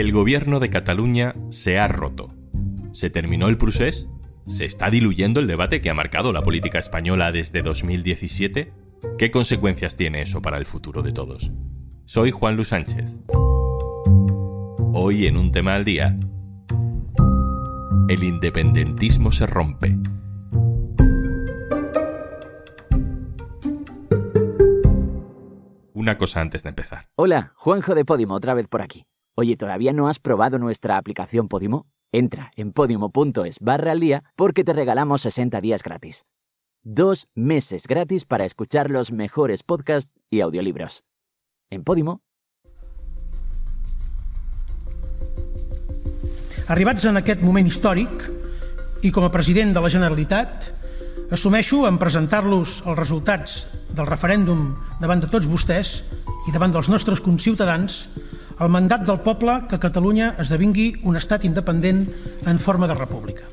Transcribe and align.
El 0.00 0.12
gobierno 0.12 0.60
de 0.60 0.70
Cataluña 0.70 1.34
se 1.50 1.78
ha 1.78 1.86
roto. 1.86 2.34
¿Se 2.92 3.10
terminó 3.10 3.48
el 3.48 3.58
procés? 3.58 4.08
¿Se 4.46 4.64
está 4.64 4.88
diluyendo 4.88 5.40
el 5.40 5.46
debate 5.46 5.82
que 5.82 5.90
ha 5.90 5.94
marcado 5.94 6.32
la 6.32 6.42
política 6.42 6.78
española 6.78 7.32
desde 7.32 7.60
2017? 7.60 8.72
¿Qué 9.18 9.30
consecuencias 9.30 9.96
tiene 9.96 10.22
eso 10.22 10.40
para 10.40 10.56
el 10.56 10.64
futuro 10.64 11.02
de 11.02 11.12
todos? 11.12 11.52
Soy 12.06 12.30
Juan 12.30 12.56
Luis 12.56 12.68
Sánchez. 12.68 13.10
Hoy 14.94 15.26
en 15.26 15.36
un 15.36 15.52
tema 15.52 15.74
al 15.74 15.84
día, 15.84 16.18
el 18.08 18.24
independentismo 18.24 19.30
se 19.32 19.44
rompe. 19.44 19.98
Una 25.92 26.16
cosa 26.16 26.40
antes 26.40 26.62
de 26.62 26.70
empezar. 26.70 27.10
Hola, 27.16 27.52
Juanjo 27.56 27.94
de 27.94 28.06
Podimo, 28.06 28.32
otra 28.32 28.54
vez 28.54 28.66
por 28.66 28.80
aquí. 28.80 29.04
Oye, 29.40 29.56
¿todavía 29.56 29.94
no 29.94 30.06
has 30.06 30.18
probado 30.18 30.58
nuestra 30.58 30.98
aplicación 30.98 31.48
Podimo? 31.48 31.86
Entra 32.12 32.50
en 32.56 32.72
podimo.es 32.72 33.56
barra 33.58 33.92
al 33.92 33.98
día 33.98 34.22
porque 34.36 34.64
te 34.64 34.74
regalamos 34.74 35.22
60 35.22 35.62
días 35.62 35.82
gratis. 35.82 36.26
Dos 36.82 37.26
meses 37.34 37.86
gratis 37.86 38.26
para 38.26 38.44
escuchar 38.44 38.90
los 38.90 39.12
mejores 39.12 39.62
podcasts 39.62 40.12
y 40.28 40.42
audiolibros. 40.42 41.04
En 41.70 41.84
Podimo. 41.84 42.20
Arribats 46.68 47.08
en 47.08 47.16
aquest 47.16 47.40
moment 47.40 47.64
històric 47.64 48.28
i 49.00 49.08
com 49.08 49.24
a 49.24 49.32
president 49.32 49.72
de 49.72 49.80
la 49.80 49.88
Generalitat, 49.88 50.68
assumeixo 51.32 51.86
en 51.88 51.96
presentar-los 51.96 52.82
els 52.84 53.00
resultats 53.00 53.62
del 53.88 54.04
referèndum 54.04 54.74
davant 55.00 55.24
de 55.24 55.32
tots 55.32 55.48
vostès 55.48 56.02
i 56.44 56.52
davant 56.52 56.76
dels 56.76 56.92
nostres 56.92 57.24
conciutadans 57.24 58.04
el 58.60 58.68
mandat 58.68 59.06
del 59.08 59.20
poble 59.24 59.54
que 59.68 59.78
Catalunya 59.80 60.34
esdevingui 60.42 61.00
un 61.08 61.16
estat 61.16 61.46
independent 61.48 62.02
en 62.46 62.58
forma 62.60 62.86
de 62.86 62.94
república. 62.94 63.48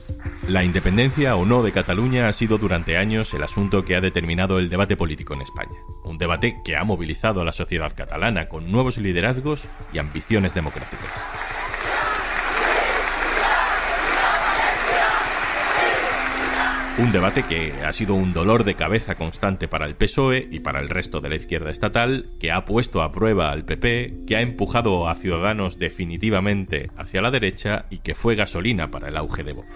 La 0.47 0.63
independencia 0.63 1.36
o 1.36 1.45
no 1.45 1.63
de 1.63 1.72
Cataluña 1.72 2.27
ha 2.27 2.33
sido 2.33 2.58
durante 2.58 2.97
años 2.97 3.33
el 3.33 3.44
asunto 3.44 3.85
que 3.85 3.95
ha 3.95 4.02
determinado 4.02 4.59
el 4.59 4.69
debate 4.69 4.97
político 4.97 5.33
en 5.33 5.41
España. 5.41 5.80
Un 6.03 6.17
debate 6.17 6.59
que 6.63 6.75
ha 6.75 6.83
movilizado 6.83 7.41
a 7.41 7.45
la 7.45 7.53
sociedad 7.53 7.94
catalana 7.95 8.50
con 8.50 8.69
nuevos 8.69 8.97
liderazgos 8.97 9.69
y 9.94 10.00
ambiciones 10.00 10.53
democráticas. 10.53 11.11
Un 17.00 17.12
debate 17.12 17.44
que 17.44 17.73
ha 17.86 17.94
sido 17.94 18.16
un 18.16 18.34
dolor 18.34 18.64
de 18.64 18.73
cabeza 18.73 19.14
constante 19.14 19.67
para 19.67 19.86
el 19.86 19.94
PSOE 19.94 20.48
y 20.52 20.62
para 20.62 20.80
el 20.80 20.90
resto 20.90 21.22
de 21.22 21.30
la 21.30 21.36
izquierda 21.36 21.70
estatal, 21.70 22.31
que 22.40 22.52
ha 22.52 22.66
puesto 22.66 23.03
a 23.03 23.12
prueba 23.12 23.52
al 23.52 23.66
PP, 23.66 24.23
que 24.26 24.36
ha 24.36 24.42
empujado 24.42 25.08
a 25.08 25.14
Ciudadanos 25.14 25.78
definitivamente 25.78 26.88
hacia 26.98 27.22
la 27.22 27.30
derecha 27.30 27.86
y 27.92 28.00
que 28.00 28.16
fue 28.16 28.34
gasolina 28.34 28.90
para 28.90 29.09
el 29.09 29.18
auge 29.18 29.44
de 29.44 29.53
Vox. 29.53 29.68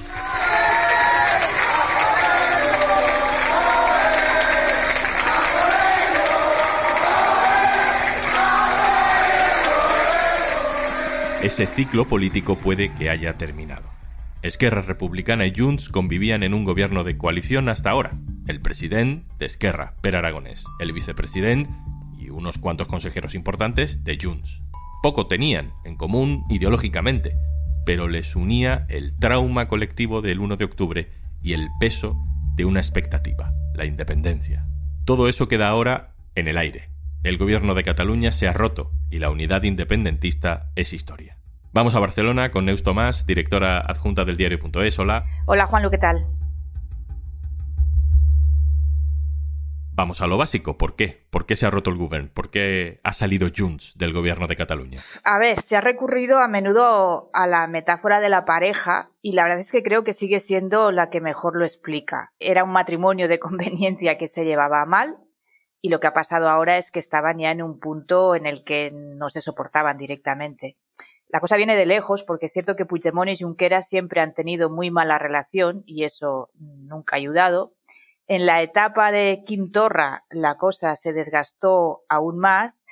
Ese 11.44 11.68
ciclo 11.68 12.08
político 12.08 12.58
puede 12.58 12.94
que 12.96 13.12
haya 13.12 13.38
terminado. 13.38 14.01
Esquerra 14.44 14.82
Republicana 14.82 15.46
y 15.46 15.54
Junts 15.56 15.90
convivían 15.90 16.42
en 16.42 16.56
un 16.56 16.66
gobierno 16.66 17.04
de 17.04 17.16
coalición 17.16 17.70
hasta 17.70 17.92
ahora. 17.92 18.18
El 18.48 18.60
presidente 18.60 19.28
de 19.38 19.46
Esquerra, 19.46 19.94
Per 20.02 20.16
Aragonés, 20.16 20.66
el 20.80 20.94
vicepresidente 20.94 21.70
y 22.18 22.30
unos 22.32 22.58
cuantos 22.58 22.88
consejeros 22.88 23.36
importantes 23.36 24.04
de 24.04 24.18
Junts. 24.20 24.64
Poco 25.04 25.28
tenían 25.28 25.74
en 25.86 25.96
común 25.96 26.44
ideológicamente, 26.50 27.38
pero 27.86 28.08
les 28.08 28.36
unía 28.36 28.88
el 28.90 29.18
trauma 29.20 29.68
colectivo 29.68 30.24
del 30.24 30.40
1 30.40 30.58
de 30.58 30.66
octubre 30.66 31.10
y 31.44 31.54
el 31.54 31.70
peso 31.80 32.18
de 32.56 32.66
una 32.66 32.80
expectativa, 32.80 33.54
la 33.76 33.86
independencia. 33.86 34.68
Todo 35.06 35.30
eso 35.30 35.48
queda 35.48 35.68
ahora 35.68 36.16
en 36.34 36.48
el 36.48 36.58
aire. 36.58 36.90
El 37.24 37.38
gobierno 37.38 37.76
de 37.76 37.84
Cataluña 37.84 38.32
se 38.32 38.48
ha 38.48 38.54
roto 38.54 38.92
y 39.12 39.20
la 39.20 39.30
unidad 39.30 39.62
independentista 39.64 40.72
es 40.76 40.94
historia. 40.94 41.41
Vamos 41.74 41.96
a 41.96 42.00
Barcelona 42.00 42.52
con 42.52 42.66
Neus 42.66 42.84
Tomás, 42.84 43.26
directora 43.26 43.80
adjunta 43.80 44.26
del 44.26 44.36
diario.es. 44.36 45.00
Hola. 45.00 45.26
Hola 45.46 45.68
Juanlu, 45.68 45.90
¿qué 45.90 45.98
tal? 45.98 46.28
Vamos 49.94 50.20
a 50.20 50.28
lo 50.28 50.38
básico. 50.38 50.78
¿Por 50.78 50.98
qué? 50.98 51.26
¿Por 51.30 51.46
qué 51.46 51.56
se 51.56 51.66
ha 51.66 51.70
roto 51.70 51.90
el 51.90 51.96
gobierno? 51.96 52.30
¿Por 52.34 52.50
qué 52.50 53.00
ha 53.06 53.14
salido 53.14 53.48
Junts 53.56 53.98
del 53.98 54.12
gobierno 54.12 54.48
de 54.48 54.58
Cataluña? 54.58 55.00
A 55.24 55.40
ver, 55.40 55.62
se 55.62 55.78
ha 55.78 55.82
recurrido 55.82 56.40
a 56.40 56.50
menudo 56.50 57.30
a 57.32 57.48
la 57.48 57.66
metáfora 57.68 58.20
de 58.20 58.28
la 58.28 58.44
pareja 58.44 59.10
y 59.22 59.32
la 59.32 59.44
verdad 59.44 59.62
es 59.62 59.72
que 59.72 59.82
creo 59.82 60.04
que 60.04 60.14
sigue 60.14 60.42
siendo 60.42 60.92
la 60.92 61.10
que 61.10 61.22
mejor 61.22 61.56
lo 61.56 61.64
explica. 61.64 62.34
Era 62.40 62.66
un 62.66 62.74
matrimonio 62.74 63.30
de 63.30 63.40
conveniencia 63.40 64.18
que 64.18 64.28
se 64.28 64.44
llevaba 64.44 64.86
mal 64.86 65.16
y 65.80 65.88
lo 65.88 66.02
que 66.02 66.08
ha 66.08 66.14
pasado 66.14 66.50
ahora 66.50 66.78
es 66.78 66.92
que 66.92 67.00
estaban 67.00 67.40
ya 67.40 67.52
en 67.52 67.62
un 67.62 67.80
punto 67.80 68.36
en 68.36 68.46
el 68.46 68.66
que 68.66 68.92
no 68.92 69.30
se 69.30 69.42
soportaban 69.42 69.98
directamente. 69.98 70.76
La 71.32 71.40
cosa 71.40 71.56
viene 71.56 71.78
de 71.78 71.86
lejos 71.86 72.24
porque 72.24 72.48
es 72.48 72.52
cierto 72.52 72.76
que 72.76 72.86
Puigdemont 72.86 73.30
y 73.30 73.42
Junqueras 73.42 73.88
siempre 73.88 74.20
han 74.20 74.34
tenido 74.34 74.70
muy 74.70 74.92
mala 74.92 75.18
relación 75.18 75.84
y 75.86 76.04
eso 76.04 76.50
nunca 76.56 77.16
ha 77.16 77.20
ayudado. 77.20 77.74
En 78.28 78.46
la 78.46 78.62
etapa 78.62 79.12
de 79.12 79.44
Kim 79.46 79.72
Torra 79.72 80.26
la 80.30 80.56
cosa 80.56 80.96
se 80.98 81.14
desgastó 81.14 82.04
aún 82.10 82.38
más 82.38 82.84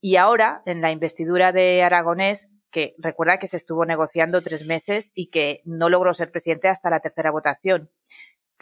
y 0.00 0.16
ahora 0.16 0.62
en 0.64 0.80
la 0.80 0.90
investidura 0.90 1.52
de 1.52 1.82
Aragonés 1.82 2.48
que 2.70 2.94
recuerda 2.96 3.38
que 3.38 3.46
se 3.46 3.58
estuvo 3.58 3.84
negociando 3.84 4.42
tres 4.42 4.66
meses 4.66 5.10
y 5.14 5.28
que 5.28 5.60
no 5.66 5.90
logró 5.90 6.14
ser 6.14 6.30
presidente 6.30 6.68
hasta 6.68 6.88
la 6.88 7.00
tercera 7.00 7.30
votación 7.30 7.90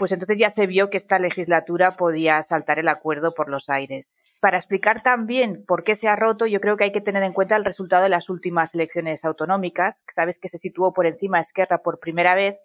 pues 0.00 0.12
entonces 0.12 0.38
ya 0.38 0.48
se 0.48 0.66
vio 0.66 0.88
que 0.88 0.96
esta 0.96 1.18
legislatura 1.18 1.90
podía 1.90 2.42
saltar 2.42 2.78
el 2.78 2.88
acuerdo 2.88 3.34
por 3.34 3.50
los 3.50 3.68
aires. 3.68 4.14
Para 4.40 4.56
explicar 4.56 5.02
también 5.02 5.62
por 5.66 5.84
qué 5.84 5.94
se 5.94 6.08
ha 6.08 6.16
roto, 6.16 6.46
yo 6.46 6.58
creo 6.58 6.78
que 6.78 6.84
hay 6.84 6.90
que 6.90 7.02
tener 7.02 7.22
en 7.22 7.34
cuenta 7.34 7.54
el 7.54 7.66
resultado 7.66 8.04
de 8.04 8.08
las 8.08 8.30
últimas 8.30 8.74
elecciones 8.74 9.26
autonómicas. 9.26 10.02
Sabes 10.10 10.38
que 10.38 10.48
se 10.48 10.56
situó 10.56 10.94
por 10.94 11.04
encima 11.04 11.36
de 11.36 11.42
Esquerra 11.42 11.82
por 11.82 12.00
primera 12.00 12.34
vez, 12.34 12.58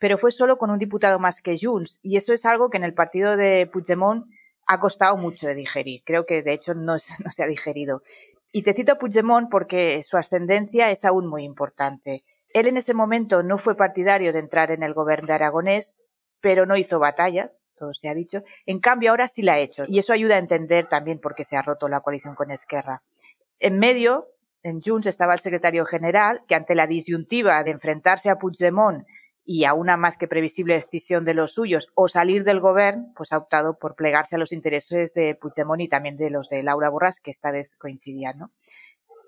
pero 0.00 0.18
fue 0.18 0.32
solo 0.32 0.58
con 0.58 0.72
un 0.72 0.80
diputado 0.80 1.20
más 1.20 1.42
que 1.42 1.56
Junts. 1.56 2.00
Y 2.02 2.16
eso 2.16 2.34
es 2.34 2.44
algo 2.44 2.70
que 2.70 2.78
en 2.78 2.84
el 2.84 2.92
partido 2.92 3.36
de 3.36 3.70
Puigdemont 3.72 4.26
ha 4.66 4.80
costado 4.80 5.16
mucho 5.16 5.46
de 5.46 5.54
digerir. 5.54 6.02
Creo 6.04 6.26
que 6.26 6.42
de 6.42 6.54
hecho 6.54 6.74
no, 6.74 6.94
no 7.24 7.30
se 7.30 7.44
ha 7.44 7.46
digerido. 7.46 8.02
Y 8.50 8.64
te 8.64 8.74
cito 8.74 8.90
a 8.90 8.98
Puigdemont 8.98 9.48
porque 9.48 10.02
su 10.02 10.16
ascendencia 10.16 10.90
es 10.90 11.04
aún 11.04 11.28
muy 11.28 11.44
importante. 11.44 12.24
Él 12.52 12.66
en 12.66 12.76
ese 12.78 12.94
momento 12.94 13.44
no 13.44 13.58
fue 13.58 13.76
partidario 13.76 14.32
de 14.32 14.40
entrar 14.40 14.72
en 14.72 14.82
el 14.82 14.92
gobierno 14.92 15.28
de 15.28 15.34
Aragonés, 15.34 15.94
pero 16.44 16.66
no 16.66 16.76
hizo 16.76 16.98
batalla, 16.98 17.52
todo 17.74 17.94
se 17.94 18.06
ha 18.06 18.14
dicho. 18.14 18.44
En 18.66 18.78
cambio, 18.78 19.08
ahora 19.08 19.28
sí 19.28 19.40
la 19.40 19.54
ha 19.54 19.58
hecho. 19.60 19.86
Y 19.88 19.98
eso 19.98 20.12
ayuda 20.12 20.34
a 20.34 20.40
entender 20.40 20.86
también 20.90 21.18
por 21.18 21.34
qué 21.34 21.42
se 21.42 21.56
ha 21.56 21.62
roto 21.62 21.88
la 21.88 22.00
coalición 22.00 22.34
con 22.34 22.50
Esquerra. 22.50 23.02
En 23.58 23.78
medio, 23.78 24.28
en 24.62 24.82
Junts 24.82 25.06
estaba 25.06 25.32
el 25.32 25.40
secretario 25.40 25.86
general, 25.86 26.42
que 26.46 26.54
ante 26.54 26.74
la 26.74 26.86
disyuntiva 26.86 27.64
de 27.64 27.70
enfrentarse 27.70 28.28
a 28.28 28.36
Puigdemont 28.36 29.06
y 29.42 29.64
a 29.64 29.72
una 29.72 29.96
más 29.96 30.18
que 30.18 30.28
previsible 30.28 30.74
decisión 30.74 31.24
de 31.24 31.32
los 31.32 31.54
suyos 31.54 31.90
o 31.94 32.08
salir 32.08 32.44
del 32.44 32.60
gobierno, 32.60 33.10
pues 33.16 33.32
ha 33.32 33.38
optado 33.38 33.78
por 33.78 33.94
plegarse 33.94 34.36
a 34.36 34.38
los 34.38 34.52
intereses 34.52 35.14
de 35.14 35.36
Puigdemont 35.36 35.80
y 35.80 35.88
también 35.88 36.18
de 36.18 36.28
los 36.28 36.50
de 36.50 36.62
Laura 36.62 36.90
Borras, 36.90 37.20
que 37.20 37.30
esta 37.30 37.50
vez 37.50 37.74
coincidían, 37.78 38.36
¿no? 38.36 38.50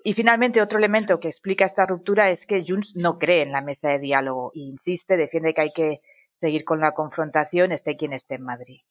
Y 0.03 0.13
finalmente, 0.13 0.61
otro 0.61 0.77
elemento 0.77 1.19
que 1.19 1.29
explica 1.29 1.65
esta 1.65 1.87
ruptura 1.87 2.29
es 2.29 2.45
que 2.45 2.63
Junts 2.63 2.95
no 2.95 3.17
cree 3.17 3.41
en 3.41 3.51
la 3.51 3.61
mesa 3.61 3.89
de 3.89 3.97
diálogo 3.97 4.51
e 4.53 4.59
insiste, 4.59 5.17
defiende 5.17 5.55
que 5.55 5.61
hay 5.61 5.71
que 5.73 6.01
seguir 6.37 6.63
con 6.63 6.79
la 6.79 6.93
confrontación, 6.93 7.71
esté 7.71 7.97
quien 7.97 8.13
esté 8.13 8.35
en 8.35 8.43
Madrid. 8.43 8.81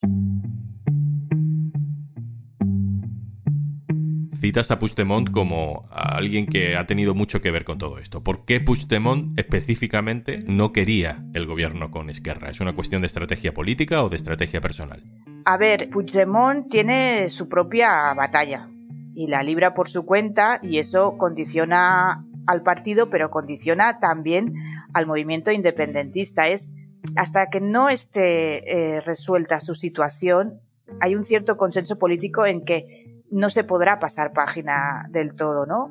Citas 4.41 4.71
a 4.71 4.79
Puigdemont 4.79 5.31
como 5.31 5.89
a 5.91 6.17
alguien 6.17 6.47
que 6.47 6.77
ha 6.77 6.87
tenido 6.87 7.15
mucho 7.15 7.41
que 7.41 7.51
ver 7.51 7.65
con 7.65 7.79
todo 7.79 7.99
esto. 7.99 8.23
¿Por 8.23 8.45
qué 8.45 8.61
Puigdemont 8.61 9.39
específicamente 9.39 10.45
no 10.47 10.73
quería 10.73 11.25
el 11.35 11.47
gobierno 11.47 11.91
con 11.91 12.11
Esquerra? 12.11 12.51
¿Es 12.51 12.61
una 12.61 12.75
cuestión 12.75 13.01
de 13.01 13.07
estrategia 13.07 13.55
política 13.55 14.05
o 14.05 14.09
de 14.09 14.17
estrategia 14.17 14.61
personal? 14.61 15.03
A 15.45 15.57
ver, 15.57 15.89
Puigdemont 15.89 16.69
tiene 16.69 17.31
su 17.31 17.49
propia 17.49 18.13
batalla 18.15 18.67
y 19.15 19.29
la 19.29 19.43
libra 19.43 19.73
por 19.73 19.89
su 19.89 20.05
cuenta 20.05 20.59
y 20.63 20.79
eso 20.79 21.17
condiciona 21.17 22.25
al 22.47 22.63
partido, 22.63 23.09
pero 23.09 23.31
condiciona 23.31 23.99
también 24.01 24.53
al 24.93 25.07
movimiento 25.07 25.51
independentista. 25.51 26.49
Es 26.49 26.73
hasta 27.15 27.47
que 27.47 27.61
no 27.61 27.89
esté 27.89 28.97
eh, 28.97 29.01
resuelta 29.01 29.61
su 29.61 29.75
situación, 29.75 30.61
hay 31.01 31.15
un 31.15 31.25
cierto 31.25 31.57
consenso 31.57 31.99
político 31.99 32.47
en 32.47 32.65
que 32.65 33.07
no 33.31 33.51
se 33.51 33.65
podrá 33.65 33.99
pasar 33.99 34.33
página 34.33 35.07
del 35.11 35.35
todo, 35.35 35.67
¿no? 35.67 35.91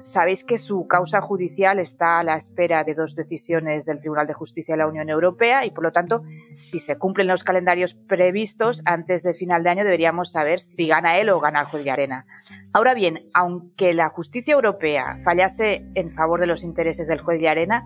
Sabéis 0.00 0.44
que 0.44 0.58
su 0.58 0.86
causa 0.86 1.20
judicial 1.20 1.78
está 1.78 2.20
a 2.20 2.22
la 2.22 2.36
espera 2.36 2.84
de 2.84 2.94
dos 2.94 3.16
decisiones 3.16 3.86
del 3.86 4.00
Tribunal 4.00 4.26
de 4.26 4.34
Justicia 4.34 4.74
de 4.74 4.78
la 4.78 4.86
Unión 4.86 5.08
Europea 5.08 5.64
y, 5.64 5.70
por 5.70 5.84
lo 5.84 5.90
tanto, 5.90 6.22
si 6.54 6.78
se 6.80 6.98
cumplen 6.98 7.26
los 7.26 7.42
calendarios 7.42 7.94
previstos, 7.94 8.82
antes 8.84 9.22
de 9.22 9.34
final 9.34 9.64
de 9.64 9.70
año 9.70 9.84
deberíamos 9.84 10.30
saber 10.30 10.60
si 10.60 10.86
gana 10.86 11.18
él 11.18 11.30
o 11.30 11.40
gana 11.40 11.62
el 11.62 11.66
juez 11.66 11.82
de 11.82 11.90
arena. 11.90 12.26
Ahora 12.72 12.94
bien, 12.94 13.28
aunque 13.32 13.94
la 13.94 14.10
justicia 14.10 14.54
europea 14.54 15.18
fallase 15.24 15.86
en 15.94 16.10
favor 16.10 16.40
de 16.40 16.46
los 16.46 16.62
intereses 16.62 17.08
del 17.08 17.22
juez 17.22 17.40
de 17.40 17.48
arena, 17.48 17.84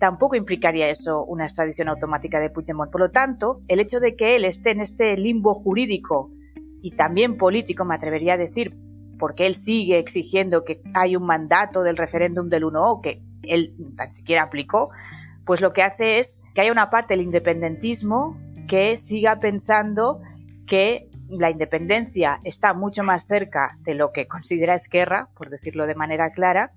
tampoco 0.00 0.34
implicaría 0.34 0.88
eso 0.88 1.24
una 1.24 1.44
extradición 1.44 1.88
automática 1.88 2.40
de 2.40 2.50
Puigdemont. 2.50 2.90
Por 2.90 3.02
lo 3.02 3.10
tanto, 3.10 3.60
el 3.68 3.80
hecho 3.80 4.00
de 4.00 4.16
que 4.16 4.34
él 4.34 4.44
esté 4.46 4.70
en 4.70 4.80
este 4.80 5.16
limbo 5.16 5.54
jurídico 5.54 6.32
y 6.82 6.92
también 6.92 7.36
político, 7.36 7.84
me 7.84 7.94
atrevería 7.94 8.34
a 8.34 8.38
decir, 8.38 8.74
porque 9.18 9.46
él 9.46 9.54
sigue 9.54 9.98
exigiendo 9.98 10.64
que 10.64 10.80
hay 10.94 11.14
un 11.14 11.26
mandato 11.26 11.82
del 11.82 11.98
referéndum 11.98 12.48
del 12.48 12.64
1O 12.64 13.02
que 13.02 13.22
él 13.42 13.74
tan 13.96 14.14
siquiera 14.14 14.44
aplicó, 14.44 14.90
pues 15.44 15.60
lo 15.60 15.74
que 15.74 15.82
hace 15.82 16.18
es 16.18 16.40
que 16.54 16.62
haya 16.62 16.72
una 16.72 16.88
parte 16.88 17.14
del 17.14 17.24
independentismo 17.24 18.36
que 18.66 18.96
siga 18.96 19.38
pensando 19.38 20.22
que 20.66 21.10
la 21.28 21.50
independencia 21.50 22.40
está 22.44 22.72
mucho 22.72 23.04
más 23.04 23.26
cerca 23.26 23.76
de 23.80 23.94
lo 23.94 24.12
que 24.12 24.26
considera 24.26 24.74
Esquerra, 24.74 25.28
por 25.36 25.50
decirlo 25.50 25.86
de 25.86 25.94
manera 25.94 26.30
clara, 26.30 26.72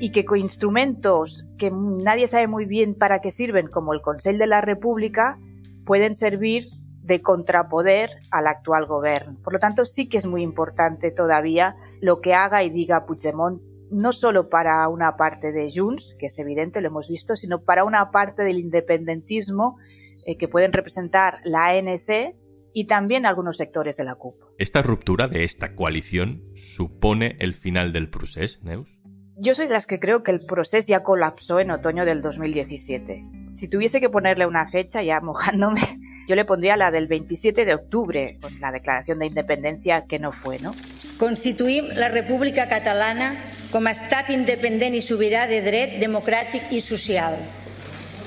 y 0.00 0.12
que 0.12 0.24
con 0.24 0.38
instrumentos 0.38 1.46
que 1.58 1.70
nadie 1.70 2.26
sabe 2.26 2.48
muy 2.48 2.64
bien 2.64 2.94
para 2.94 3.20
qué 3.20 3.30
sirven, 3.30 3.68
como 3.68 3.92
el 3.92 4.00
Consejo 4.00 4.38
de 4.38 4.46
la 4.46 4.62
República, 4.62 5.38
pueden 5.84 6.16
servir 6.16 6.68
de 7.02 7.20
contrapoder 7.20 8.10
al 8.30 8.46
actual 8.46 8.86
gobierno. 8.86 9.36
Por 9.44 9.52
lo 9.52 9.58
tanto, 9.58 9.84
sí 9.84 10.08
que 10.08 10.18
es 10.18 10.26
muy 10.26 10.42
importante 10.42 11.10
todavía 11.10 11.76
lo 12.00 12.20
que 12.20 12.34
haga 12.34 12.64
y 12.64 12.70
diga 12.70 13.04
Puigdemont, 13.04 13.60
no 13.90 14.12
solo 14.12 14.48
para 14.48 14.88
una 14.88 15.16
parte 15.16 15.52
de 15.52 15.70
Junts, 15.74 16.16
que 16.18 16.26
es 16.26 16.38
evidente, 16.38 16.80
lo 16.80 16.88
hemos 16.88 17.08
visto, 17.08 17.36
sino 17.36 17.62
para 17.62 17.84
una 17.84 18.10
parte 18.10 18.42
del 18.42 18.58
independentismo 18.58 19.76
eh, 20.24 20.36
que 20.36 20.48
pueden 20.48 20.72
representar 20.72 21.40
la 21.44 21.70
ANC 21.70 22.36
y 22.72 22.86
también 22.86 23.26
algunos 23.26 23.56
sectores 23.56 23.96
de 23.96 24.04
la 24.04 24.14
CUP. 24.14 24.36
¿Esta 24.58 24.80
ruptura 24.80 25.26
de 25.26 25.44
esta 25.44 25.74
coalición 25.74 26.44
supone 26.54 27.36
el 27.40 27.54
final 27.54 27.92
del 27.92 28.08
procés, 28.08 28.62
Neus? 28.62 28.99
Yo 29.42 29.54
soy 29.54 29.68
de 29.68 29.72
las 29.72 29.86
que 29.86 29.98
creo 29.98 30.22
que 30.22 30.32
el 30.32 30.44
proceso 30.44 30.88
ya 30.88 31.02
colapsó 31.02 31.60
en 31.60 31.70
otoño 31.70 32.04
del 32.04 32.20
2017. 32.20 33.24
Si 33.56 33.68
tuviese 33.68 33.98
que 33.98 34.10
ponerle 34.10 34.44
una 34.44 34.68
fecha, 34.68 35.02
ya 35.02 35.20
mojándome, 35.20 35.80
yo 36.28 36.36
le 36.36 36.44
pondría 36.44 36.76
la 36.76 36.90
del 36.90 37.06
27 37.06 37.64
de 37.64 37.72
octubre, 37.72 38.36
con 38.42 38.60
la 38.60 38.70
declaración 38.70 39.18
de 39.18 39.26
independencia 39.26 40.04
que 40.04 40.18
no 40.18 40.32
fue, 40.32 40.58
¿no? 40.58 40.74
Constituïm 41.16 41.88
la 41.96 42.10
República 42.12 42.66
Catalana 42.68 43.30
com 43.72 43.88
a 43.88 43.94
estat 43.96 44.28
independent 44.28 44.92
i 44.96 45.00
sobirà 45.00 45.46
de 45.48 45.62
dret 45.64 45.96
democràtic 46.02 46.68
i 46.76 46.82
social. 46.84 47.38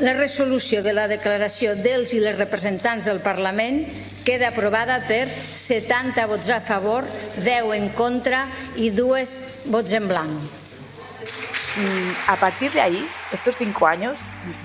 La 0.02 0.16
resolució 0.18 0.82
de 0.82 0.96
la 0.98 1.06
declaració 1.08 1.76
dels 1.78 2.16
i 2.18 2.24
les 2.26 2.42
representants 2.42 3.06
del 3.06 3.22
Parlament 3.22 3.86
queda 4.26 4.50
aprovada 4.50 4.98
per 5.06 5.28
70 5.30 6.26
vots 6.34 6.50
a 6.50 6.60
favor, 6.62 7.06
10 7.46 7.78
en 7.78 7.90
contra 7.94 8.48
i 8.82 8.90
dues 8.90 9.38
vots 9.70 9.94
en 9.94 10.10
blanc. 10.10 10.63
Mm, 11.76 12.30
a 12.30 12.36
partir 12.36 12.72
de 12.72 12.82
ahí, 12.82 13.04
estos 13.32 13.56
cinco 13.56 13.88
años, 13.88 14.16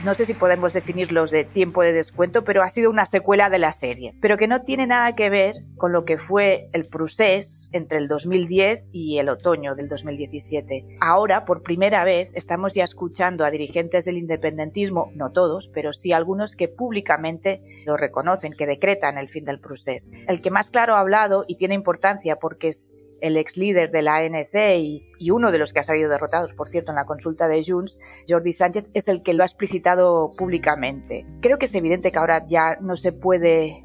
no 0.05 0.13
sé 0.13 0.27
si 0.27 0.35
podemos 0.35 0.75
definirlos 0.75 1.31
de 1.31 1.45
tiempo 1.45 1.83
de 1.83 1.95
descuento, 1.95 2.45
pero 2.45 2.63
ha 2.63 2.69
sido 2.69 2.91
una 2.91 3.07
secuela 3.07 3.49
de 3.49 3.59
la 3.59 3.73
serie, 3.73 4.15
pero 4.21 4.37
que 4.37 4.47
no 4.47 4.61
tiene 4.61 4.87
nada 4.87 5.15
que 5.15 5.31
ver 5.31 5.55
con 5.79 5.93
lo 5.93 6.05
que 6.05 6.19
fue 6.19 6.69
el 6.75 6.85
procés 6.85 7.71
entre 7.73 7.97
el 7.97 8.09
2010 8.09 8.91
y 8.93 9.17
el 9.17 9.31
otoño 9.31 9.75
del 9.75 9.89
2017. 9.89 10.99
Ahora, 11.01 11.47
por 11.47 11.63
primera 11.63 12.05
vez, 12.05 12.31
estamos 12.35 12.75
ya 12.75 12.85
escuchando 12.85 13.43
a 13.43 13.51
dirigentes 13.51 14.05
del 14.05 14.19
independentismo, 14.19 15.11
no 15.15 15.33
todos, 15.33 15.71
pero 15.73 15.95
sí 15.95 16.13
algunos 16.13 16.57
que 16.57 16.69
públicamente 16.69 17.63
lo 17.87 17.97
reconocen, 17.97 18.53
que 18.53 18.67
decretan 18.67 19.17
el 19.17 19.31
fin 19.31 19.47
del 19.47 19.61
procés. 19.61 20.11
El 20.27 20.43
que 20.43 20.51
más 20.51 20.69
claro 20.69 20.95
ha 20.95 21.01
hablado 21.01 21.47
y 21.49 21.57
tiene 21.57 21.75
importancia 21.75 22.37
porque 22.37 22.69
es 22.69 22.93
el 23.20 23.37
ex 23.37 23.56
líder 23.56 23.91
de 23.91 24.03
la 24.03 24.17
ANC 24.17 24.55
y, 24.79 25.31
uno 25.31 25.50
de 25.50 25.59
los 25.59 25.73
que 25.73 25.81
ha 25.81 25.85
salido 25.85 26.11
derrotados, 26.11 26.55
por 26.55 26.69
cierto, 26.69 26.93
en 26.93 26.97
la 26.97 27.06
consulta 27.06 27.49
de 27.49 27.65
Junts, 27.65 27.99
Jordi 28.29 28.53
Sánchez, 28.53 28.88
es 28.94 29.09
el 29.09 29.23
que 29.23 29.35
lo 29.35 29.43
ha 29.43 29.47
explicitado 29.47 30.31
públicamente. 30.37 31.26
Creo 31.41 31.59
que 31.59 31.67
es 31.67 31.75
evidente 31.75 32.12
que 32.12 32.19
ahora 32.19 32.47
ya 32.47 32.79
no 32.81 32.97
se 32.97 33.12
puede 33.12 33.82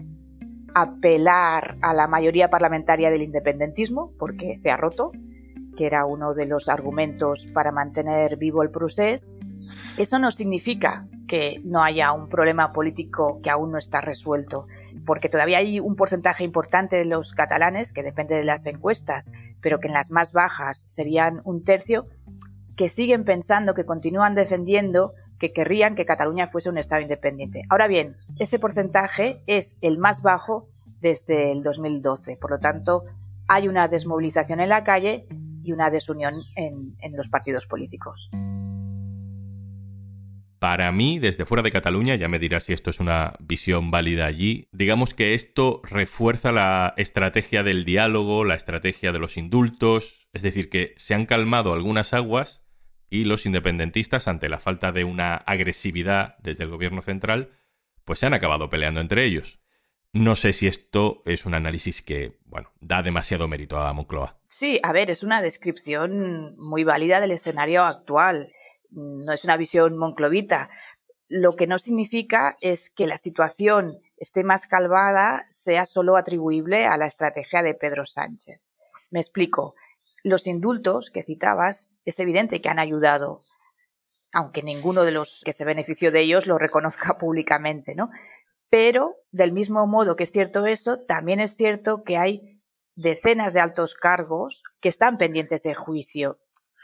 apelar 0.75 1.77
a 1.81 1.93
la 1.93 2.07
mayoría 2.07 2.49
parlamentaria 2.49 3.09
del 3.09 3.21
independentismo, 3.21 4.13
porque 4.17 4.55
se 4.55 4.71
ha 4.71 4.77
roto, 4.77 5.11
que 5.75 5.85
era 5.85 6.05
uno 6.05 6.33
de 6.33 6.45
los 6.45 6.69
argumentos 6.69 7.47
para 7.53 7.71
mantener 7.71 8.37
vivo 8.37 8.63
el 8.63 8.71
procés. 8.71 9.29
Eso 9.97 10.19
no 10.19 10.31
significa 10.31 11.07
que 11.27 11.61
no 11.63 11.81
haya 11.81 12.11
un 12.11 12.29
problema 12.29 12.71
político 12.71 13.39
que 13.41 13.49
aún 13.49 13.71
no 13.71 13.77
está 13.77 14.01
resuelto 14.01 14.67
porque 15.05 15.29
todavía 15.29 15.59
hay 15.59 15.79
un 15.79 15.95
porcentaje 15.95 16.43
importante 16.43 16.95
de 16.95 17.05
los 17.05 17.33
catalanes, 17.33 17.91
que 17.91 18.03
depende 18.03 18.35
de 18.35 18.43
las 18.43 18.65
encuestas, 18.65 19.29
pero 19.61 19.79
que 19.79 19.87
en 19.87 19.93
las 19.93 20.11
más 20.11 20.31
bajas 20.31 20.85
serían 20.87 21.41
un 21.43 21.63
tercio, 21.63 22.07
que 22.75 22.89
siguen 22.89 23.23
pensando, 23.23 23.73
que 23.73 23.85
continúan 23.85 24.35
defendiendo 24.35 25.11
que 25.39 25.51
querrían 25.51 25.95
que 25.95 26.05
Cataluña 26.05 26.47
fuese 26.47 26.69
un 26.69 26.77
Estado 26.77 27.01
independiente. 27.01 27.63
Ahora 27.69 27.87
bien, 27.87 28.15
ese 28.39 28.59
porcentaje 28.59 29.41
es 29.45 29.75
el 29.81 29.97
más 29.97 30.21
bajo 30.21 30.67
desde 31.01 31.51
el 31.51 31.63
2012. 31.63 32.37
Por 32.37 32.51
lo 32.51 32.59
tanto, 32.59 33.03
hay 33.47 33.67
una 33.67 33.89
desmovilización 33.89 34.61
en 34.61 34.69
la 34.69 34.85
calle 34.85 35.27
y 35.61 35.73
una 35.73 35.89
desunión 35.89 36.33
en, 36.55 36.95
en 37.01 37.17
los 37.17 37.27
partidos 37.27 37.67
políticos. 37.67 38.29
Para 40.63 40.93
mí, 40.93 41.19
desde 41.19 41.45
fuera 41.45 41.61
de 41.61 41.71
Cataluña, 41.71 42.15
ya 42.15 42.29
me 42.29 42.39
dirás 42.39 42.63
si 42.63 42.71
esto 42.71 42.89
es 42.89 43.01
una 43.01 43.33
visión 43.41 43.91
válida 43.91 44.27
allí, 44.27 44.69
digamos 44.71 45.13
que 45.13 45.33
esto 45.33 45.81
refuerza 45.83 46.53
la 46.53 46.93
estrategia 46.95 47.63
del 47.63 47.83
diálogo, 47.83 48.45
la 48.45 48.55
estrategia 48.55 49.11
de 49.11 49.19
los 49.19 49.35
indultos, 49.35 50.29
es 50.31 50.41
decir, 50.41 50.69
que 50.69 50.93
se 50.95 51.15
han 51.15 51.25
calmado 51.25 51.73
algunas 51.73 52.13
aguas 52.13 52.63
y 53.09 53.25
los 53.25 53.45
independentistas, 53.45 54.29
ante 54.29 54.47
la 54.47 54.57
falta 54.57 54.93
de 54.93 55.03
una 55.03 55.35
agresividad 55.35 56.37
desde 56.39 56.63
el 56.63 56.69
gobierno 56.69 57.01
central, 57.01 57.51
pues 58.05 58.19
se 58.19 58.27
han 58.27 58.33
acabado 58.33 58.69
peleando 58.69 59.01
entre 59.01 59.25
ellos. 59.25 59.59
No 60.13 60.37
sé 60.37 60.53
si 60.53 60.67
esto 60.67 61.23
es 61.25 61.45
un 61.45 61.55
análisis 61.55 62.01
que, 62.01 62.37
bueno, 62.45 62.71
da 62.79 63.03
demasiado 63.03 63.49
mérito 63.49 63.79
a 63.79 63.91
Moncloa. 63.91 64.39
Sí, 64.47 64.79
a 64.81 64.93
ver, 64.93 65.11
es 65.11 65.23
una 65.23 65.41
descripción 65.41 66.55
muy 66.57 66.85
válida 66.85 67.19
del 67.19 67.31
escenario 67.31 67.83
actual 67.83 68.47
no 68.95 69.33
es 69.33 69.43
una 69.43 69.57
visión 69.57 69.97
monclovita. 69.97 70.69
Lo 71.27 71.55
que 71.55 71.67
no 71.67 71.79
significa 71.79 72.57
es 72.61 72.89
que 72.89 73.07
la 73.07 73.17
situación 73.17 73.95
esté 74.17 74.43
más 74.43 74.67
calvada 74.67 75.45
sea 75.49 75.85
solo 75.85 76.15
atribuible 76.15 76.85
a 76.85 76.97
la 76.97 77.07
estrategia 77.07 77.63
de 77.63 77.73
Pedro 77.73 78.05
Sánchez. 78.05 78.61
Me 79.11 79.19
explico. 79.19 79.75
Los 80.23 80.47
indultos 80.47 81.09
que 81.11 81.23
citabas 81.23 81.89
es 82.05 82.19
evidente 82.19 82.61
que 82.61 82.69
han 82.69 82.79
ayudado, 82.79 83.43
aunque 84.31 84.63
ninguno 84.63 85.03
de 85.03 85.11
los 85.11 85.41
que 85.43 85.51
se 85.51 85.65
benefició 85.65 86.11
de 86.11 86.21
ellos 86.21 86.47
lo 86.47 86.57
reconozca 86.57 87.17
públicamente, 87.19 87.95
¿no? 87.95 88.09
Pero, 88.69 89.17
del 89.31 89.51
mismo 89.51 89.85
modo 89.85 90.15
que 90.15 90.23
es 90.23 90.31
cierto 90.31 90.65
eso, 90.65 91.01
también 91.01 91.39
es 91.39 91.55
cierto 91.55 92.03
que 92.03 92.17
hay 92.17 92.61
decenas 92.95 93.53
de 93.53 93.59
altos 93.59 93.95
cargos 93.95 94.63
que 94.79 94.89
están 94.89 95.17
pendientes 95.17 95.63
de 95.63 95.75
juicio 95.75 96.39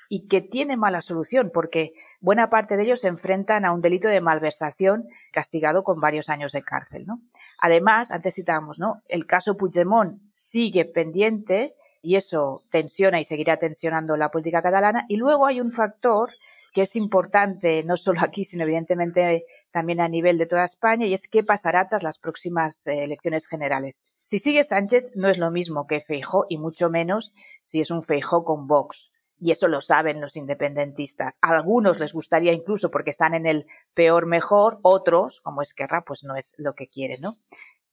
y 0.07 0.27
que 0.27 0.41
tiene 0.41 0.77
mala 0.77 1.01
solución 1.01 1.51
porque 1.53 1.93
buena 2.19 2.49
parte 2.49 2.77
de 2.77 2.83
ellos 2.83 3.01
se 3.01 3.07
enfrentan 3.07 3.65
a 3.65 3.71
un 3.71 3.81
delito 3.81 4.07
de 4.07 4.21
malversación 4.21 5.05
castigado 5.31 5.83
con 5.83 5.99
varios 5.99 6.29
años 6.29 6.51
de 6.51 6.63
cárcel. 6.63 7.05
¿no? 7.05 7.21
Además, 7.59 8.11
antes 8.11 8.35
citábamos, 8.35 8.79
¿no? 8.79 9.01
el 9.07 9.25
caso 9.25 9.57
Puigdemont 9.57 10.21
sigue 10.31 10.85
pendiente 10.85 11.75
y 12.01 12.15
eso 12.15 12.63
tensiona 12.71 13.19
y 13.19 13.25
seguirá 13.25 13.57
tensionando 13.57 14.17
la 14.17 14.29
política 14.29 14.61
catalana. 14.61 15.05
Y 15.07 15.17
luego 15.17 15.45
hay 15.45 15.61
un 15.61 15.71
factor 15.71 16.31
que 16.73 16.83
es 16.83 16.95
importante 16.95 17.83
no 17.83 17.97
solo 17.97 18.21
aquí, 18.21 18.45
sino 18.45 18.63
evidentemente 18.63 19.45
también 19.71 19.99
a 20.01 20.07
nivel 20.07 20.38
de 20.38 20.45
toda 20.45 20.65
España, 20.65 21.05
y 21.05 21.13
es 21.13 21.27
qué 21.27 21.43
pasará 21.43 21.88
tras 21.88 22.03
las 22.03 22.19
próximas 22.19 22.85
eh, 22.88 23.03
elecciones 23.03 23.47
generales. 23.47 24.01
Si 24.23 24.39
sigue 24.39 24.63
Sánchez, 24.63 25.11
no 25.15 25.29
es 25.29 25.38
lo 25.38 25.51
mismo 25.51 25.88
que 25.88 26.01
Feijó, 26.01 26.45
y 26.49 26.57
mucho 26.57 26.89
menos 26.89 27.33
si 27.63 27.81
es 27.81 27.91
un 27.91 28.03
Feijó 28.03 28.43
con 28.43 28.67
Vox 28.67 29.11
y 29.39 29.51
eso 29.51 29.67
lo 29.67 29.81
saben 29.81 30.22
los 30.22 30.36
independentistas. 30.36 31.38
A 31.41 31.55
algunos 31.55 32.00
les 32.00 32.13
gustaría 32.13 32.53
incluso 32.53 32.91
porque 32.91 33.12
están 33.12 33.34
en 33.34 33.46
el 33.46 33.67
peor 33.96 34.25
mejor, 34.25 34.79
otros, 34.81 35.41
como 35.41 35.62
Esquerra, 35.62 36.03
pues 36.05 36.24
no 36.24 36.36
es 36.36 36.55
lo 36.58 36.74
que 36.74 36.88
quieren, 36.88 37.22
¿no? 37.22 37.36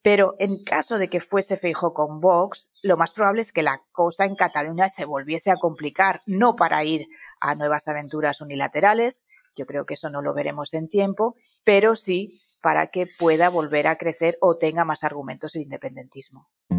Pero 0.03 0.37
en 0.38 0.62
caso 0.62 0.99
de 0.99 1.09
que 1.09 1.21
fuese 1.21 1.57
Feijo 1.57 1.93
con 1.93 2.21
Vox, 2.21 2.71
lo 2.83 2.97
más 2.97 3.12
probable 3.12 3.43
es 3.43 3.53
que 3.53 3.65
la 3.65 3.83
cosa 3.91 4.25
en 4.25 4.37
Cataluña 4.37 4.88
se 4.88 5.05
volviese 5.05 5.50
a 5.50 5.57
complicar, 5.57 6.21
no 6.26 6.55
para 6.55 6.85
ir 6.85 7.09
a 7.41 7.55
nuevas 7.55 7.88
aventuras 7.88 8.41
unilaterales, 8.41 9.25
yo 9.57 9.67
creo 9.67 9.85
que 9.87 9.95
eso 9.95 10.11
no 10.11 10.23
lo 10.23 10.35
veremos 10.35 10.75
en 10.75 10.87
tiempo, 10.87 11.35
pero 11.65 11.97
sí 11.97 12.41
para 12.62 12.88
que 12.88 13.07
pueda 13.19 13.49
volver 13.49 13.87
a 13.87 13.97
crecer 13.97 14.38
o 14.41 14.57
tenga 14.59 14.85
más 14.85 15.03
argumentos 15.03 15.57
el 15.57 15.62
Y 15.62 16.75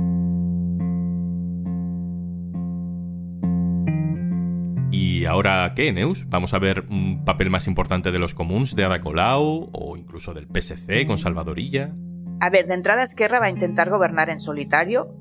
¿Y 4.90 5.26
ahora 5.26 5.74
qué, 5.76 5.92
Neus? 5.92 6.30
¿Vamos 6.30 6.54
a 6.54 6.60
ver 6.60 6.86
un 6.90 7.26
papel 7.26 7.50
más 7.50 7.68
importante 7.68 8.12
de 8.12 8.20
los 8.20 8.34
comuns 8.34 8.76
de 8.76 8.86
Ada 8.86 9.02
Colau 9.02 9.70
o 9.74 9.98
incluso 9.98 10.34
del 10.34 10.48
PSC 10.48 11.06
con 11.06 11.18
Salvadorilla? 11.18 11.94
A 12.40 12.50
ver, 12.50 12.68
de 12.68 12.76
entrada 12.76 13.04
Esquerra 13.04 13.40
va 13.40 13.48
a 13.48 13.50
intentar 13.50 13.90
gobernar 13.90 14.30
en 14.30 14.40
solitario 14.40 15.14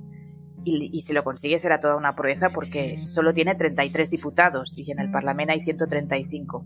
y, 0.64 1.02
si 1.02 1.12
lo 1.12 1.24
consigue 1.24 1.58
será 1.58 1.80
toda 1.80 1.96
una 1.96 2.14
proeza 2.14 2.50
porque 2.50 3.06
solo 3.06 3.32
tiene 3.32 3.54
33 3.54 4.10
diputados 4.10 4.76
y 4.76 4.90
en 4.90 5.00
el 5.00 5.10
Parlamento 5.10 5.52
hay 5.52 5.60
135. 5.60 6.64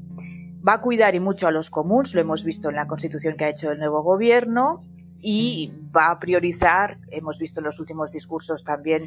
Va 0.66 0.75
a 0.75 0.80
cuidar 0.80 1.14
y 1.14 1.21
mucho 1.21 1.49
a 1.49 1.52
los 1.52 1.71
comuns, 1.71 2.14
lo 2.14 2.21
hemos 2.21 2.45
visto 2.45 2.69
en 2.69 2.76
la 2.76 2.87
constitución 2.87 3.37
que 3.37 3.45
ha 3.45 3.49
hecho 3.49 3.71
el 3.71 3.78
nuevo 3.78 4.02
gobierno, 4.02 4.83
y 5.23 5.73
va 5.95 6.11
a 6.11 6.19
priorizar, 6.19 6.97
hemos 7.11 7.38
visto 7.38 7.61
en 7.61 7.66
los 7.66 7.78
últimos 7.78 8.11
discursos 8.11 8.64
también 8.64 9.02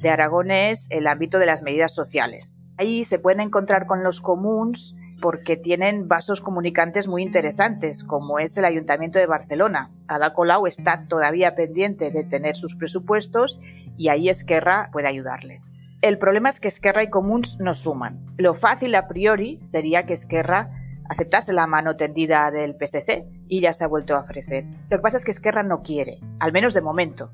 de 0.00 0.08
Aragonés, 0.08 0.86
el 0.90 1.06
ámbito 1.06 1.38
de 1.38 1.46
las 1.46 1.62
medidas 1.62 1.94
sociales. 1.94 2.62
Ahí 2.80 3.04
se 3.04 3.18
pueden 3.18 3.40
encontrar 3.40 3.84
con 3.84 4.02
los 4.02 4.22
comuns 4.22 4.96
porque 5.20 5.58
tienen 5.58 6.08
vasos 6.08 6.40
comunicantes 6.40 7.08
muy 7.08 7.22
interesantes, 7.22 8.02
como 8.02 8.38
es 8.38 8.56
el 8.56 8.64
Ayuntamiento 8.64 9.18
de 9.18 9.26
Barcelona. 9.26 9.90
Ada 10.08 10.32
Colau 10.32 10.66
está 10.66 11.04
todavía 11.06 11.54
pendiente 11.54 12.10
de 12.10 12.24
tener 12.24 12.56
sus 12.56 12.76
presupuestos 12.76 13.60
y 13.98 14.08
ahí 14.08 14.30
Esquerra 14.30 14.88
puede 14.92 15.08
ayudarles. 15.08 15.74
El 16.00 16.16
problema 16.16 16.48
es 16.48 16.58
que 16.58 16.68
Esquerra 16.68 17.02
y 17.02 17.10
Comuns 17.10 17.60
no 17.60 17.74
suman. 17.74 18.24
Lo 18.38 18.54
fácil 18.54 18.94
a 18.94 19.08
priori 19.08 19.58
sería 19.58 20.06
que 20.06 20.14
Esquerra 20.14 20.70
aceptase 21.10 21.52
la 21.52 21.66
mano 21.66 21.98
tendida 21.98 22.50
del 22.50 22.76
PSC 22.80 23.26
y 23.46 23.60
ya 23.60 23.74
se 23.74 23.84
ha 23.84 23.88
vuelto 23.88 24.16
a 24.16 24.20
ofrecer. 24.20 24.64
Lo 24.88 24.96
que 24.96 25.02
pasa 25.02 25.18
es 25.18 25.26
que 25.26 25.32
Esquerra 25.32 25.62
no 25.62 25.82
quiere, 25.82 26.18
al 26.38 26.52
menos 26.52 26.72
de 26.72 26.80
momento. 26.80 27.30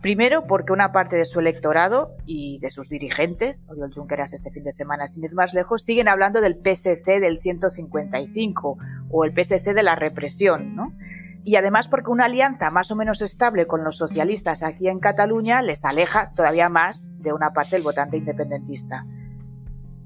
Primero, 0.00 0.46
porque 0.46 0.72
una 0.72 0.92
parte 0.92 1.16
de 1.16 1.26
su 1.26 1.40
electorado 1.40 2.16
y 2.24 2.58
de 2.60 2.70
sus 2.70 2.88
dirigentes, 2.88 3.66
Oriol 3.68 3.92
Junqueras 3.92 4.32
este 4.32 4.50
fin 4.50 4.64
de 4.64 4.72
semana 4.72 5.06
sin 5.06 5.24
ir 5.24 5.34
más 5.34 5.52
lejos, 5.52 5.82
siguen 5.82 6.08
hablando 6.08 6.40
del 6.40 6.54
PSC 6.54 7.20
del 7.20 7.38
155 7.38 8.78
o 9.10 9.24
el 9.24 9.32
PSC 9.32 9.74
de 9.74 9.82
la 9.82 9.96
represión, 9.96 10.74
¿no? 10.74 10.94
Y 11.44 11.56
además 11.56 11.88
porque 11.88 12.10
una 12.10 12.26
alianza 12.26 12.70
más 12.70 12.90
o 12.90 12.96
menos 12.96 13.20
estable 13.20 13.66
con 13.66 13.84
los 13.84 13.98
socialistas 13.98 14.62
aquí 14.62 14.88
en 14.88 15.00
Cataluña 15.00 15.60
les 15.60 15.84
aleja 15.84 16.32
todavía 16.34 16.70
más 16.70 17.10
de 17.18 17.34
una 17.34 17.50
parte 17.50 17.76
del 17.76 17.82
votante 17.82 18.16
independentista. 18.16 19.04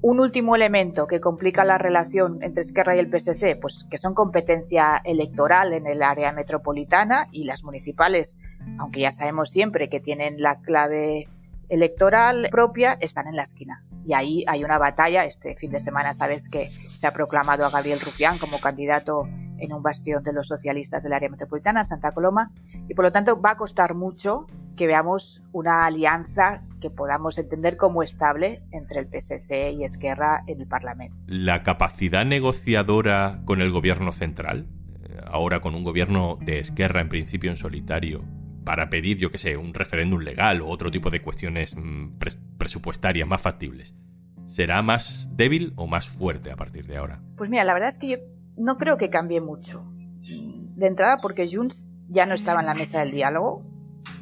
Un 0.07 0.19
último 0.19 0.55
elemento 0.55 1.07
que 1.07 1.19
complica 1.19 1.65
la 1.65 1.79
relación 1.79 2.37
entre 2.43 2.61
Esquerra 2.61 2.95
y 2.95 2.99
el 2.99 3.09
PSC, 3.09 3.57
pues 3.59 3.87
que 3.89 3.97
son 3.97 4.13
competencia 4.13 5.01
electoral 5.03 5.73
en 5.73 5.87
el 5.87 6.03
área 6.03 6.31
metropolitana 6.31 7.27
y 7.31 7.45
las 7.45 7.63
municipales, 7.63 8.37
aunque 8.77 8.99
ya 8.99 9.11
sabemos 9.11 9.49
siempre 9.49 9.87
que 9.87 9.99
tienen 9.99 10.43
la 10.43 10.59
clave 10.59 11.27
electoral 11.69 12.49
propia, 12.51 12.99
están 12.99 13.25
en 13.25 13.35
la 13.35 13.41
esquina. 13.41 13.83
Y 14.05 14.13
ahí 14.13 14.45
hay 14.45 14.63
una 14.63 14.77
batalla. 14.77 15.25
Este 15.25 15.55
fin 15.55 15.71
de 15.71 15.79
semana 15.79 16.13
sabes 16.13 16.49
que 16.49 16.69
se 16.69 17.07
ha 17.07 17.11
proclamado 17.11 17.65
a 17.65 17.71
Gabriel 17.71 17.99
Rufián 17.99 18.37
como 18.37 18.59
candidato 18.59 19.27
en 19.57 19.73
un 19.73 19.81
bastión 19.81 20.23
de 20.23 20.33
los 20.33 20.45
socialistas 20.45 21.01
del 21.01 21.13
área 21.13 21.29
metropolitana, 21.29 21.83
Santa 21.83 22.11
Coloma, 22.11 22.51
y 22.87 22.93
por 22.93 23.05
lo 23.05 23.11
tanto 23.11 23.41
va 23.41 23.53
a 23.53 23.57
costar 23.57 23.95
mucho 23.95 24.45
que 24.75 24.85
veamos 24.85 25.41
una 25.51 25.87
alianza 25.87 26.61
que 26.85 26.91
podamos 26.91 27.39
entender 27.39 27.77
como 27.77 28.03
estable 28.03 28.61
entre 28.71 28.99
el 28.99 29.07
PSC 29.07 29.71
y 29.71 29.83
Esquerra 29.83 30.43
en 30.45 30.61
el 30.61 30.67
Parlamento. 30.67 31.17
¿La 31.25 31.63
capacidad 31.63 32.23
negociadora 32.23 33.41
con 33.43 33.59
el 33.59 33.71
gobierno 33.71 34.11
central, 34.11 34.67
eh, 35.01 35.19
ahora 35.25 35.61
con 35.61 35.73
un 35.73 35.83
gobierno 35.83 36.37
de 36.39 36.59
Esquerra 36.59 37.01
en 37.01 37.09
principio 37.09 37.49
en 37.49 37.57
solitario, 37.57 38.23
para 38.63 38.91
pedir, 38.91 39.17
yo 39.17 39.31
que 39.31 39.39
sé, 39.39 39.57
un 39.57 39.73
referéndum 39.73 40.21
legal 40.21 40.61
o 40.61 40.67
otro 40.67 40.91
tipo 40.91 41.09
de 41.09 41.23
cuestiones 41.23 41.75
mm, 41.75 42.19
presupuestarias 42.59 43.27
más 43.27 43.41
factibles, 43.41 43.95
¿será 44.45 44.83
más 44.83 45.31
débil 45.35 45.73
o 45.75 45.87
más 45.87 46.07
fuerte 46.07 46.51
a 46.51 46.55
partir 46.55 46.85
de 46.85 46.97
ahora? 46.97 47.19
Pues 47.35 47.49
mira, 47.49 47.63
la 47.63 47.73
verdad 47.73 47.89
es 47.89 47.97
que 47.97 48.09
yo 48.09 48.17
no 48.57 48.77
creo 48.77 48.97
que 48.97 49.09
cambie 49.09 49.41
mucho. 49.41 49.83
De 50.21 50.85
entrada 50.85 51.17
porque 51.19 51.49
Junts 51.51 51.83
ya 52.09 52.27
no 52.27 52.35
estaba 52.35 52.59
en 52.59 52.67
la 52.67 52.75
mesa 52.75 52.99
del 52.99 53.09
diálogo, 53.09 53.63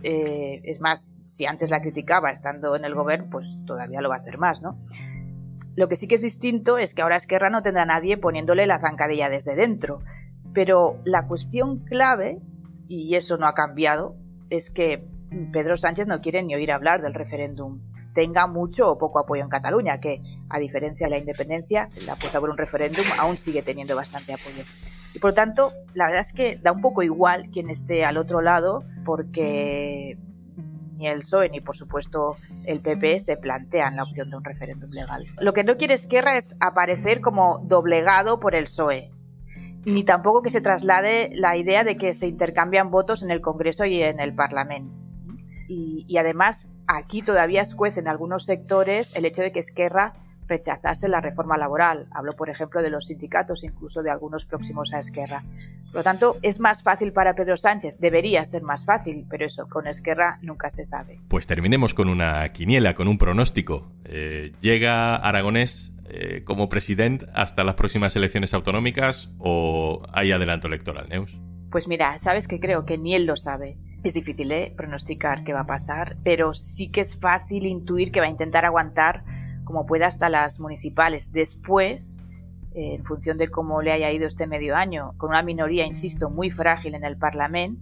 eh, 0.01 0.61
es 0.63 0.79
más, 0.79 1.09
si 1.35 1.45
antes 1.45 1.69
la 1.69 1.81
criticaba 1.81 2.31
estando 2.31 2.75
en 2.75 2.85
el 2.85 2.95
gobierno, 2.95 3.27
pues 3.31 3.47
todavía 3.65 4.01
lo 4.01 4.09
va 4.09 4.15
a 4.15 4.19
hacer 4.19 4.37
más, 4.37 4.61
¿no? 4.61 4.77
Lo 5.75 5.87
que 5.87 5.95
sí 5.95 6.07
que 6.07 6.15
es 6.15 6.21
distinto 6.21 6.77
es 6.77 6.93
que 6.93 7.01
ahora 7.01 7.15
Esquerra 7.15 7.49
no 7.49 7.63
tendrá 7.63 7.85
nadie 7.85 8.17
poniéndole 8.17 8.67
la 8.67 8.79
zancadilla 8.79 9.29
desde 9.29 9.55
dentro. 9.55 10.01
Pero 10.53 10.99
la 11.03 11.25
cuestión 11.25 11.79
clave, 11.79 12.39
y 12.87 13.15
eso 13.15 13.37
no 13.37 13.47
ha 13.47 13.55
cambiado, 13.55 14.15
es 14.51 14.69
que 14.69 15.03
Pedro 15.51 15.77
Sánchez 15.77 16.07
no 16.07 16.21
quiere 16.21 16.43
ni 16.43 16.53
oír 16.53 16.71
hablar 16.71 17.01
del 17.01 17.15
referéndum 17.15 17.81
tenga 18.13 18.47
mucho 18.47 18.89
o 18.89 18.97
poco 18.97 19.19
apoyo 19.19 19.43
en 19.43 19.49
Cataluña, 19.49 19.99
que 19.99 20.21
a 20.49 20.59
diferencia 20.59 21.07
de 21.07 21.11
la 21.11 21.17
independencia, 21.17 21.89
la 22.05 22.13
apuesta 22.13 22.39
por 22.39 22.49
un 22.49 22.57
referéndum 22.57 23.03
aún 23.19 23.37
sigue 23.37 23.61
teniendo 23.61 23.95
bastante 23.95 24.33
apoyo. 24.33 24.63
Y 25.13 25.19
por 25.19 25.31
lo 25.31 25.35
tanto, 25.35 25.73
la 25.93 26.07
verdad 26.07 26.21
es 26.21 26.33
que 26.33 26.57
da 26.57 26.71
un 26.71 26.81
poco 26.81 27.03
igual 27.03 27.47
quien 27.51 27.69
esté 27.69 28.05
al 28.05 28.17
otro 28.17 28.41
lado, 28.41 28.83
porque 29.05 30.17
ni 31.03 31.09
el 31.09 31.19
PSOE 31.19 31.49
ni 31.49 31.59
por 31.59 31.75
supuesto 31.75 32.37
el 32.65 32.79
PP 32.79 33.19
se 33.19 33.35
plantean 33.37 33.97
la 33.97 34.03
opción 34.03 34.29
de 34.29 34.37
un 34.37 34.43
referéndum 34.43 34.89
legal. 34.91 35.25
Lo 35.39 35.53
que 35.53 35.63
no 35.63 35.75
quiere 35.75 35.93
Esquerra 35.93 36.37
es 36.37 36.55
aparecer 36.61 37.19
como 37.19 37.59
doblegado 37.65 38.39
por 38.39 38.55
el 38.55 38.65
PSOE, 38.65 39.09
ni 39.85 40.03
tampoco 40.05 40.41
que 40.41 40.49
se 40.49 40.61
traslade 40.61 41.31
la 41.33 41.57
idea 41.57 41.83
de 41.83 41.97
que 41.97 42.13
se 42.13 42.27
intercambian 42.27 42.89
votos 42.89 43.21
en 43.21 43.31
el 43.31 43.41
Congreso 43.41 43.85
y 43.85 44.01
en 44.01 44.21
el 44.21 44.33
Parlamento. 44.33 44.93
Y, 45.67 46.05
y 46.07 46.17
además 46.17 46.69
aquí 46.87 47.21
todavía 47.21 47.61
escuece 47.61 47.99
en 47.99 48.07
algunos 48.07 48.45
sectores 48.45 49.11
el 49.15 49.25
hecho 49.25 49.41
de 49.41 49.51
que 49.51 49.59
Esquerra 49.59 50.13
rechazase 50.47 51.09
la 51.09 51.19
reforma 51.19 51.57
laboral. 51.57 52.07
Hablo, 52.11 52.33
por 52.33 52.49
ejemplo, 52.49 52.81
de 52.81 52.89
los 52.89 53.07
sindicatos, 53.07 53.63
incluso 53.63 54.03
de 54.03 54.11
algunos 54.11 54.45
próximos 54.45 54.93
a 54.93 54.99
Esquerra. 54.99 55.43
Por 55.93 55.99
lo 55.99 56.03
tanto, 56.05 56.37
es 56.41 56.59
más 56.59 56.81
fácil 56.81 57.13
para 57.13 57.35
Pedro 57.35 57.55
Sánchez, 57.55 57.99
debería 57.99 58.43
ser 58.47 58.63
más 58.63 58.83
fácil, 58.83 59.27
pero 59.29 59.45
eso, 59.45 59.69
con 59.69 59.85
Esquerra 59.85 60.39
nunca 60.41 60.71
se 60.71 60.87
sabe. 60.87 61.19
Pues 61.27 61.45
terminemos 61.45 61.93
con 61.93 62.09
una 62.09 62.49
quiniela, 62.49 62.95
con 62.95 63.07
un 63.07 63.19
pronóstico. 63.19 63.91
Eh, 64.05 64.53
¿Llega 64.59 65.15
Aragonés 65.15 65.93
eh, 66.09 66.41
como 66.45 66.67
presidente 66.67 67.27
hasta 67.35 67.63
las 67.63 67.75
próximas 67.75 68.15
elecciones 68.15 68.55
autonómicas 68.55 69.35
o 69.37 70.01
hay 70.11 70.31
adelanto 70.31 70.65
electoral, 70.65 71.09
Neus? 71.09 71.37
Pues 71.69 71.87
mira, 71.87 72.17
sabes 72.17 72.47
que 72.47 72.59
creo 72.59 72.85
que 72.85 72.97
ni 72.97 73.13
él 73.13 73.25
lo 73.25 73.35
sabe. 73.35 73.75
Es 74.03 74.15
difícil 74.15 74.51
¿eh? 74.51 74.73
pronosticar 74.75 75.43
qué 75.43 75.53
va 75.53 75.59
a 75.59 75.67
pasar, 75.67 76.17
pero 76.23 76.55
sí 76.55 76.89
que 76.89 77.01
es 77.01 77.19
fácil 77.19 77.67
intuir 77.67 78.11
que 78.11 78.19
va 78.19 78.25
a 78.25 78.29
intentar 78.29 78.65
aguantar 78.65 79.25
como 79.63 79.85
pueda 79.85 80.07
hasta 80.07 80.27
las 80.29 80.59
municipales. 80.59 81.31
Después, 81.31 82.17
eh, 82.75 82.95
en 82.95 83.03
función 83.03 83.37
de 83.37 83.49
cómo 83.49 83.81
le 83.81 83.91
haya 83.91 84.11
ido 84.11 84.27
este 84.27 84.47
medio 84.47 84.75
año, 84.75 85.13
con 85.17 85.29
una 85.29 85.43
minoría, 85.43 85.85
insisto, 85.85 86.29
muy 86.29 86.51
frágil 86.51 86.95
en 86.95 87.03
el 87.03 87.17
Parlamento, 87.17 87.81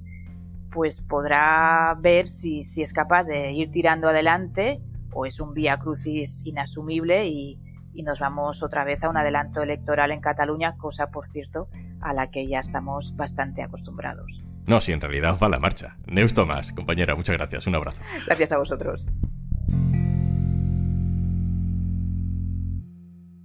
pues 0.72 1.02
podrá 1.02 1.96
ver 2.00 2.28
si, 2.28 2.64
si 2.64 2.82
es 2.82 2.94
capaz 2.94 3.26
de 3.26 3.52
ir 3.52 3.72
tirando 3.72 4.08
adelante 4.08 4.82
o 5.14 5.26
es 5.26 5.40
un 5.40 5.54
vía 5.54 5.78
crucis 5.78 6.42
inasumible 6.46 7.28
y, 7.28 7.60
y 7.94 8.04
nos 8.04 8.20
vamos 8.20 8.64
otra 8.64 8.84
vez 8.84 9.04
a 9.04 9.10
un 9.10 9.18
adelanto 9.18 9.62
electoral 9.62 10.12
en 10.12 10.22
Cataluña, 10.22 10.78
cosa, 10.78 11.12
por 11.12 11.28
cierto, 11.28 11.68
a 12.00 12.14
la 12.14 12.32
que 12.32 12.48
ya 12.48 12.60
estamos 12.60 13.16
bastante 13.16 13.62
acostumbrados. 13.62 14.44
No, 14.66 14.80
si 14.80 14.92
en 14.92 15.02
realidad 15.02 15.38
va 15.42 15.50
la 15.50 15.60
marcha. 15.60 15.98
Neus 16.08 16.34
Tomás, 16.34 16.72
compañera, 16.72 17.16
muchas 17.16 17.36
gracias. 17.36 17.68
Un 17.68 17.76
abrazo. 17.76 18.02
Gracias 18.26 18.52
a 18.52 18.58
vosotros. 18.58 19.10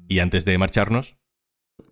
Y 0.08 0.20
antes 0.20 0.44
de 0.44 0.56
marcharnos... 0.58 1.16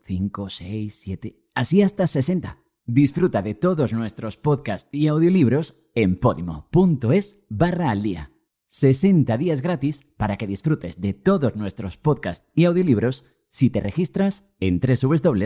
5, 0.05 0.49
6, 0.49 0.95
7... 0.95 1.37
Así 1.55 1.83
hasta 1.83 2.07
60. 2.07 2.59
Disfruta 2.87 3.43
de 3.43 3.55
todos 3.55 3.93
nuestros 3.93 4.37
podcasts 4.37 4.89
y 4.93 5.07
audiolibros 5.07 5.81
en 5.95 6.19
podimo.es 6.19 7.39
barra 7.49 7.91
al 7.91 8.03
día. 8.03 8.33
60 8.67 9.39
días 9.39 9.63
gratis 9.63 10.05
para 10.17 10.37
que 10.37 10.49
disfrutes 10.49 11.01
de 11.01 11.15
todos 11.15 11.55
nuestros 11.55 11.97
podcasts 11.97 12.47
y 12.55 12.65
audiolibros 12.65 13.25
si 13.51 13.71
te 13.71 13.81
registras 13.81 14.45
en 14.59 14.81
www.podimo.es 14.81 15.45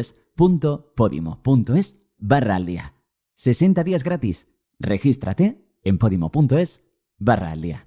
barra 2.17 2.57
al 2.57 2.65
día. 2.67 2.95
60 3.35 3.85
días 3.85 4.03
gratis. 4.03 4.49
Regístrate 4.79 5.63
en 5.85 5.99
podimo.es 5.99 6.83
barra 7.19 7.51
al 7.53 7.61
día. 7.61 7.87